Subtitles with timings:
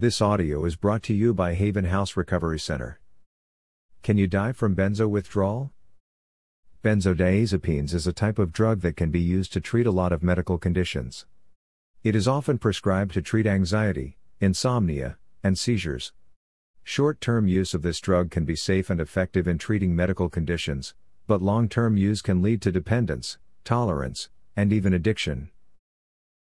[0.00, 2.98] This audio is brought to you by Haven House Recovery Center.
[4.02, 5.72] Can you die from benzo withdrawal?
[6.82, 10.22] Benzodiazepines is a type of drug that can be used to treat a lot of
[10.22, 11.26] medical conditions.
[12.02, 16.14] It is often prescribed to treat anxiety, insomnia, and seizures.
[16.82, 20.94] Short term use of this drug can be safe and effective in treating medical conditions,
[21.26, 25.50] but long term use can lead to dependence, tolerance, and even addiction.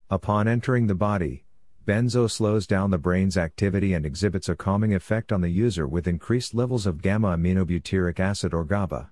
[0.09, 1.43] Upon entering the body,
[1.89, 6.07] benzo slows down the brain's activity and exhibits a calming effect on the user with
[6.07, 9.11] increased levels of gamma aminobutyric acid or GABA.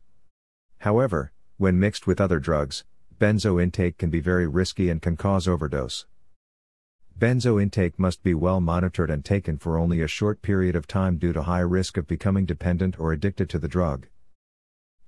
[0.80, 2.85] However, when mixed with other drugs,
[3.19, 6.05] benzo intake can be very risky and can cause overdose.
[7.19, 11.16] Benzo intake must be well monitored and taken for only a short period of time
[11.16, 14.07] due to high risk of becoming dependent or addicted to the drug.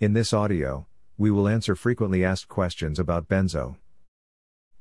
[0.01, 0.87] In this audio,
[1.19, 3.77] we will answer frequently asked questions about benzo.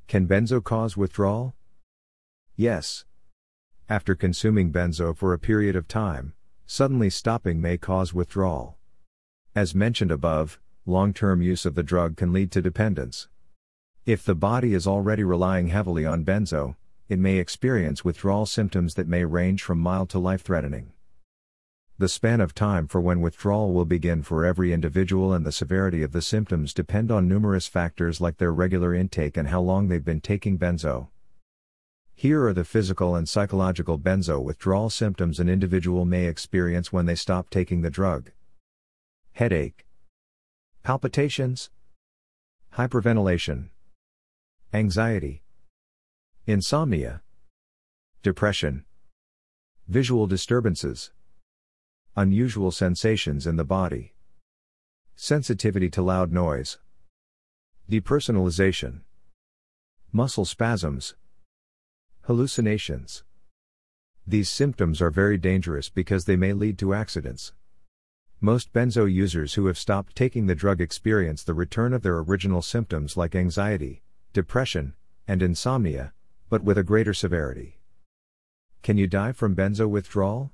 [0.06, 1.54] Can benzo cause withdrawal?
[2.60, 3.04] Yes.
[3.88, 6.32] After consuming benzo for a period of time,
[6.66, 8.76] suddenly stopping may cause withdrawal.
[9.54, 13.28] As mentioned above, long term use of the drug can lead to dependence.
[14.06, 16.74] If the body is already relying heavily on benzo,
[17.08, 20.92] it may experience withdrawal symptoms that may range from mild to life threatening.
[21.96, 26.02] The span of time for when withdrawal will begin for every individual and the severity
[26.02, 30.04] of the symptoms depend on numerous factors like their regular intake and how long they've
[30.04, 31.06] been taking benzo.
[32.20, 37.14] Here are the physical and psychological benzo withdrawal symptoms an individual may experience when they
[37.14, 38.32] stop taking the drug.
[39.34, 39.86] Headache,
[40.82, 41.70] palpitations,
[42.74, 43.68] hyperventilation,
[44.74, 45.42] anxiety,
[46.44, 47.22] insomnia,
[48.24, 48.84] depression,
[49.86, 51.12] visual disturbances,
[52.16, 54.12] unusual sensations in the body,
[55.14, 56.78] sensitivity to loud noise,
[57.88, 59.02] depersonalization,
[60.10, 61.14] muscle spasms,
[62.28, 63.24] hallucinations.
[64.26, 67.54] These symptoms are very dangerous because they may lead to accidents.
[68.38, 72.60] Most benzo users who have stopped taking the drug experience the return of their original
[72.60, 74.02] symptoms like anxiety,
[74.34, 74.92] depression,
[75.26, 76.12] and insomnia,
[76.50, 77.78] but with a greater severity.
[78.82, 80.52] Can you die from benzo withdrawal?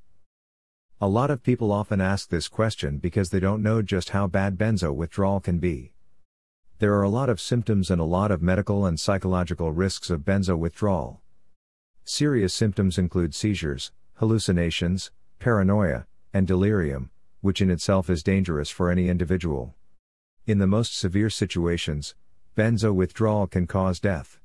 [1.01, 4.57] A lot of people often ask this question because they don't know just how bad
[4.57, 5.93] benzo withdrawal can be.
[6.79, 10.21] There are a lot of symptoms and a lot of medical and psychological risks of
[10.21, 11.21] benzo withdrawal.
[12.06, 17.10] Serious symptoms include seizures, hallucinations, paranoia, and delirium,
[17.41, 19.75] which in itself is dangerous for any individual.
[20.47, 22.15] In the most severe situations,
[22.54, 24.38] benzo withdrawal can cause death.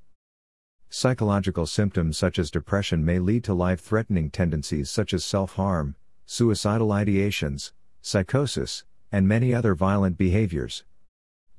[0.90, 5.96] Psychological symptoms such as depression may lead to life threatening tendencies such as self harm,
[6.26, 10.86] suicidal ideations, psychosis, and many other violent behaviors.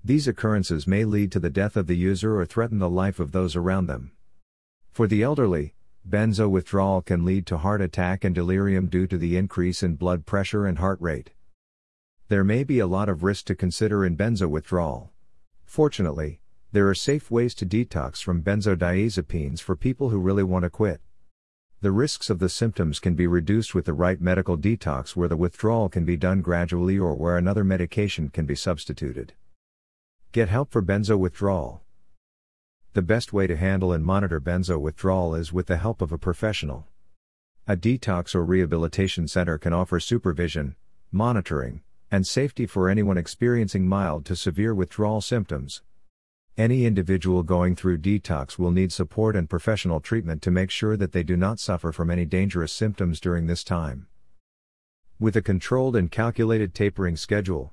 [0.02, 3.32] These occurrences may lead to the death of the user or threaten the life of
[3.32, 4.12] those around them.
[4.90, 5.74] For the elderly,
[6.08, 10.26] Benzo withdrawal can lead to heart attack and delirium due to the increase in blood
[10.26, 11.30] pressure and heart rate.
[12.28, 15.10] There may be a lot of risk to consider in benzo withdrawal.
[15.64, 16.40] Fortunately,
[16.72, 21.00] there are safe ways to detox from benzodiazepines for people who really want to quit.
[21.80, 25.36] The risks of the symptoms can be reduced with the right medical detox where the
[25.36, 29.34] withdrawal can be done gradually or where another medication can be substituted.
[30.32, 31.82] Get help for benzo withdrawal.
[32.92, 36.18] The best way to handle and monitor benzo withdrawal is with the help of a
[36.18, 36.88] professional.
[37.68, 40.74] A detox or rehabilitation center can offer supervision,
[41.12, 45.82] monitoring, and safety for anyone experiencing mild to severe withdrawal symptoms.
[46.58, 51.12] Any individual going through detox will need support and professional treatment to make sure that
[51.12, 54.08] they do not suffer from any dangerous symptoms during this time.
[55.20, 57.72] With a controlled and calculated tapering schedule,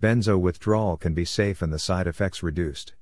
[0.00, 2.94] benzo withdrawal can be safe and the side effects reduced.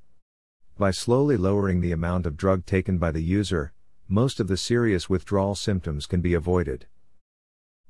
[0.80, 3.74] By slowly lowering the amount of drug taken by the user,
[4.08, 6.86] most of the serious withdrawal symptoms can be avoided.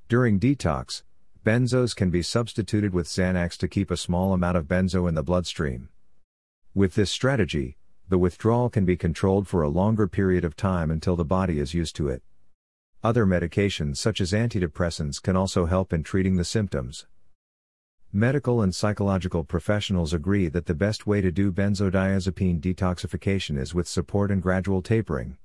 [0.08, 1.04] During detox,
[1.44, 5.22] benzos can be substituted with Xanax to keep a small amount of benzo in the
[5.22, 5.88] bloodstream.
[6.74, 7.76] With this strategy,
[8.08, 11.72] the withdrawal can be controlled for a longer period of time until the body is
[11.72, 12.24] used to it.
[13.04, 17.06] Other medications such as antidepressants can also help in treating the symptoms.
[18.12, 23.86] Medical and psychological professionals agree that the best way to do benzodiazepine detoxification is with
[23.86, 25.36] support and gradual tapering.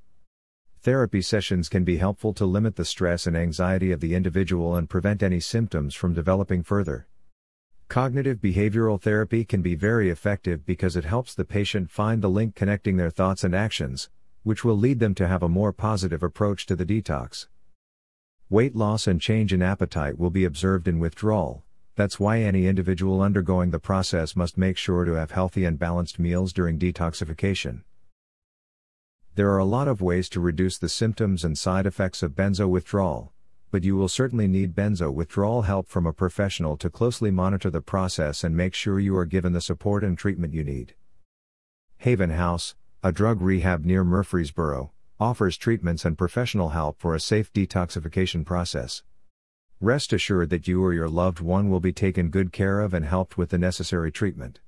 [0.81, 4.89] Therapy sessions can be helpful to limit the stress and anxiety of the individual and
[4.89, 7.05] prevent any symptoms from developing further.
[7.87, 12.55] Cognitive behavioral therapy can be very effective because it helps the patient find the link
[12.55, 14.09] connecting their thoughts and actions,
[14.41, 17.45] which will lead them to have a more positive approach to the detox.
[18.49, 21.64] Weight loss and change in appetite will be observed in withdrawal,
[21.95, 26.19] that's why any individual undergoing the process must make sure to have healthy and balanced
[26.19, 27.83] meals during detoxification.
[29.35, 32.69] There are a lot of ways to reduce the symptoms and side effects of benzo
[32.69, 33.33] withdrawal,
[33.71, 37.81] but you will certainly need benzo withdrawal help from a professional to closely monitor the
[37.81, 40.95] process and make sure you are given the support and treatment you need.
[41.97, 47.51] Haven House, a drug rehab near Murfreesboro, offers treatments and professional help for a safe
[47.53, 49.03] detoxification process.
[49.81, 53.05] Rest assured that you or your loved one will be taken good care of and
[53.05, 54.61] helped with the necessary treatment.